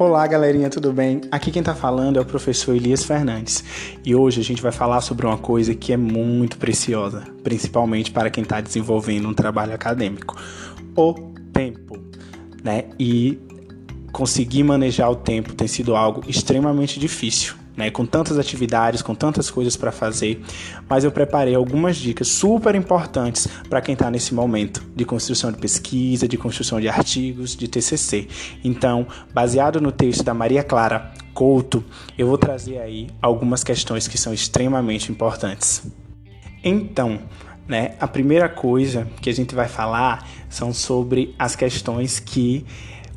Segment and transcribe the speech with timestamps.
[0.00, 1.20] Olá, galerinha, tudo bem?
[1.30, 3.62] Aqui quem tá falando é o professor Elias Fernandes
[4.02, 8.30] e hoje a gente vai falar sobre uma coisa que é muito preciosa, principalmente para
[8.30, 10.38] quem está desenvolvendo um trabalho acadêmico:
[10.96, 11.12] o
[11.52, 11.98] tempo,
[12.64, 12.84] né?
[12.98, 13.38] E
[14.10, 19.50] conseguir manejar o tempo tem sido algo extremamente difícil né, com tantas atividades, com tantas
[19.50, 20.42] coisas para fazer,
[20.86, 25.56] mas eu preparei algumas dicas super importantes para quem está nesse momento de construção de
[25.56, 28.28] pesquisa, de construção de artigos, de TCC.
[28.62, 31.82] Então, baseado no texto da Maria Clara Couto,
[32.18, 35.82] eu vou trazer aí algumas questões que são extremamente importantes.
[36.62, 37.18] Então,
[37.66, 42.66] né, a primeira coisa que a gente vai falar são sobre as questões que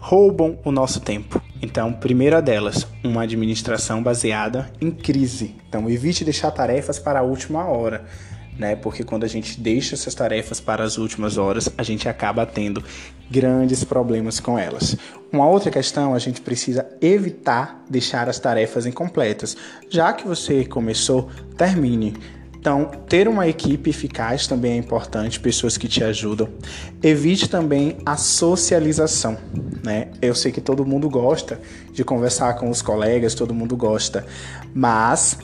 [0.03, 1.41] roubam o nosso tempo.
[1.61, 5.55] Então, primeira delas, uma administração baseada em crise.
[5.69, 8.03] Então, evite deixar tarefas para a última hora,
[8.59, 8.75] né?
[8.75, 12.83] Porque quando a gente deixa essas tarefas para as últimas horas, a gente acaba tendo
[13.31, 14.97] grandes problemas com elas.
[15.31, 19.55] Uma outra questão, a gente precisa evitar deixar as tarefas incompletas.
[19.89, 22.13] Já que você começou, termine
[22.63, 26.47] então, ter uma equipe eficaz também é importante, pessoas que te ajudam.
[27.03, 29.37] Evite também a socialização,
[29.83, 30.07] né?
[30.21, 31.59] Eu sei que todo mundo gosta
[31.91, 34.25] de conversar com os colegas, todo mundo gosta,
[34.73, 35.37] mas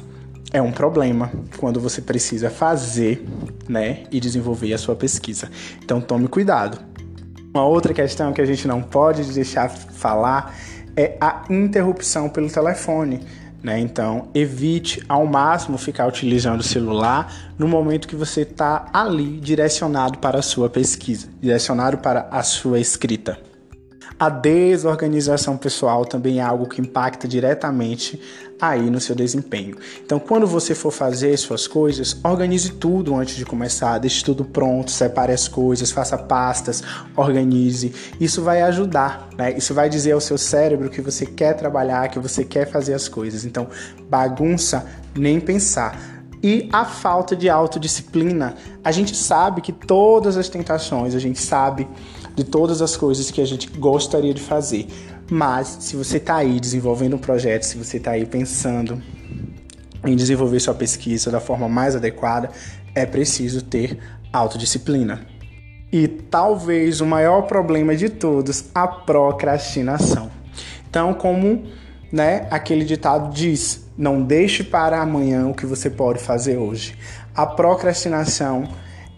[0.53, 3.27] é um problema quando você precisa fazer,
[3.67, 5.51] né, e desenvolver a sua pesquisa.
[5.83, 6.79] Então, tome cuidado.
[7.53, 10.55] Uma outra questão que a gente não pode deixar falar
[10.95, 13.19] é a interrupção pelo telefone.
[13.61, 13.79] Né?
[13.79, 20.19] Então, evite ao máximo ficar utilizando o celular no momento que você está ali direcionado
[20.19, 23.48] para a sua pesquisa, direcionado para a sua escrita.
[24.19, 28.19] A desorganização pessoal também é algo que impacta diretamente
[28.59, 29.77] aí no seu desempenho.
[30.05, 34.91] Então, quando você for fazer suas coisas, organize tudo antes de começar, deixe tudo pronto,
[34.91, 36.83] separe as coisas, faça pastas,
[37.15, 37.93] organize.
[38.19, 39.53] Isso vai ajudar, né?
[39.57, 43.07] Isso vai dizer ao seu cérebro que você quer trabalhar, que você quer fazer as
[43.07, 43.45] coisas.
[43.45, 43.69] Então,
[44.09, 44.85] bagunça
[45.15, 46.18] nem pensar.
[46.41, 48.55] E a falta de autodisciplina.
[48.83, 51.87] A gente sabe que todas as tentações, a gente sabe
[52.35, 54.87] de todas as coisas que a gente gostaria de fazer.
[55.29, 59.01] Mas se você está aí desenvolvendo um projeto, se você está aí pensando
[60.05, 62.49] em desenvolver sua pesquisa da forma mais adequada,
[62.95, 63.99] é preciso ter
[64.31, 65.25] autodisciplina.
[65.91, 70.31] E talvez o maior problema de todos, a procrastinação.
[70.89, 71.63] Então, como
[72.11, 76.97] né, aquele ditado diz, não deixe para amanhã o que você pode fazer hoje.
[77.35, 78.69] A procrastinação,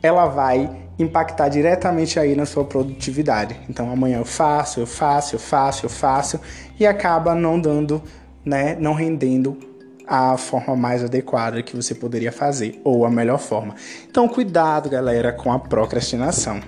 [0.02, 3.56] ela vai impactar diretamente aí na sua produtividade.
[3.70, 6.42] Então amanhã eu faço, eu faço, eu faço, eu faço
[6.80, 8.02] e acaba não dando,
[8.44, 9.56] né, não rendendo
[10.08, 13.76] a forma mais adequada que você poderia fazer ou a melhor forma.
[14.10, 16.60] Então cuidado, galera, com a procrastinação.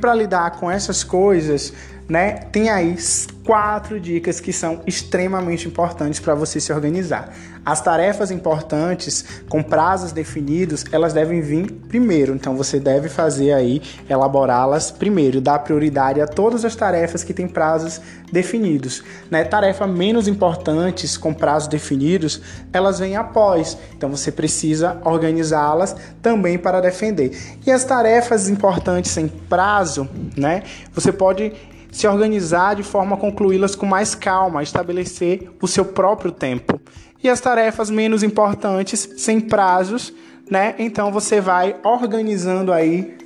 [0.00, 1.72] Para lidar com essas coisas,
[2.08, 2.96] né, tem aí
[3.44, 7.32] quatro dicas que são extremamente importantes para você se organizar.
[7.64, 13.82] As tarefas importantes com prazos definidos, elas devem vir primeiro, então você deve fazer aí
[14.08, 18.00] elaborá-las primeiro, dar prioridade a todas as tarefas que têm prazos
[18.30, 19.42] definidos, né?
[19.44, 22.40] Tarefas menos importantes com prazos definidos,
[22.72, 23.76] elas vêm após.
[23.96, 27.36] Então você precisa organizá-las também para defender.
[27.66, 30.62] E as tarefas importantes sem prazo, né?
[30.92, 31.52] Você pode
[31.96, 36.78] se organizar de forma a concluí-las com mais calma, estabelecer o seu próprio tempo.
[37.24, 40.12] E as tarefas menos importantes, sem prazos,
[40.50, 40.74] né?
[40.78, 43.16] Então você vai organizando aí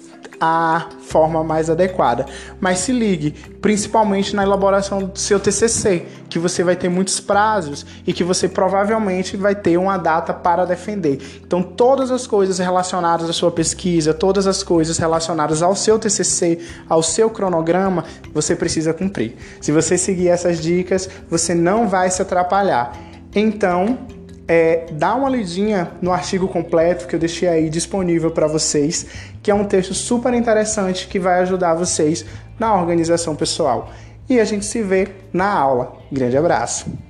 [0.40, 2.24] a forma mais adequada.
[2.58, 7.84] Mas se ligue, principalmente na elaboração do seu TCC, que você vai ter muitos prazos
[8.06, 11.18] e que você provavelmente vai ter uma data para defender.
[11.44, 16.58] Então, todas as coisas relacionadas à sua pesquisa, todas as coisas relacionadas ao seu TCC,
[16.88, 19.36] ao seu cronograma, você precisa cumprir.
[19.60, 22.92] Se você seguir essas dicas, você não vai se atrapalhar.
[23.34, 23.98] Então,
[24.52, 29.06] é, dá uma lidinha no artigo completo que eu deixei aí disponível para vocês,
[29.40, 32.26] que é um texto super interessante que vai ajudar vocês
[32.58, 33.92] na organização pessoal.
[34.28, 35.92] E a gente se vê na aula.
[36.10, 37.09] Grande abraço!